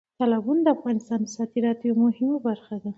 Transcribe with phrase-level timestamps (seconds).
[0.19, 2.89] تالابونه د افغانستان د صادراتو یوه مهمه برخه ده.